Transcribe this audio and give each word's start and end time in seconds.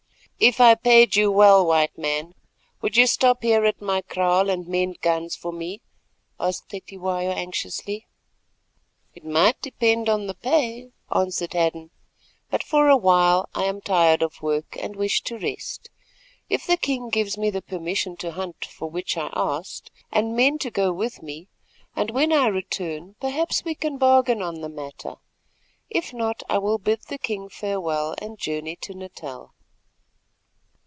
"If 0.43 0.59
I 0.59 0.73
paid 0.73 1.15
you 1.15 1.31
well, 1.31 1.63
White 1.63 1.95
Man, 1.99 2.33
would 2.81 2.97
you 2.97 3.05
stop 3.05 3.43
here 3.43 3.63
at 3.63 3.79
my 3.79 4.01
kraal, 4.01 4.49
and 4.49 4.67
mend 4.67 4.99
guns 4.99 5.35
for 5.35 5.51
me?" 5.53 5.81
asked 6.39 6.69
Cetywayo 6.71 7.29
anxiously. 7.31 8.07
"It 9.13 9.23
might 9.23 9.61
depend 9.61 10.09
on 10.09 10.25
the 10.25 10.33
pay," 10.33 10.93
answered 11.15 11.53
Hadden; 11.53 11.91
"but 12.49 12.63
for 12.63 12.89
awhile 12.89 13.49
I 13.53 13.65
am 13.65 13.81
tired 13.81 14.23
of 14.23 14.41
work, 14.41 14.75
and 14.81 14.95
wish 14.95 15.21
to 15.25 15.37
rest. 15.37 15.91
If 16.49 16.65
the 16.65 16.75
king 16.75 17.09
gives 17.09 17.37
me 17.37 17.51
the 17.51 17.61
permission 17.61 18.17
to 18.17 18.31
hunt 18.31 18.65
for 18.65 18.89
which 18.89 19.17
I 19.17 19.29
asked, 19.33 19.91
and 20.11 20.35
men 20.35 20.57
to 20.61 20.71
go 20.71 20.91
with 20.91 21.21
me, 21.21 21.49
then 21.95 22.07
when 22.15 22.33
I 22.33 22.47
return 22.47 23.15
perhaps 23.19 23.63
we 23.63 23.75
can 23.75 23.99
bargain 23.99 24.41
on 24.41 24.61
the 24.61 24.69
matter. 24.69 25.17
If 25.91 26.13
not, 26.15 26.41
I 26.49 26.57
will 26.57 26.79
bid 26.79 27.01
the 27.09 27.19
king 27.19 27.47
farewell, 27.47 28.15
and 28.19 28.39
journey 28.39 28.75
to 28.77 28.95
Natal." 28.95 29.53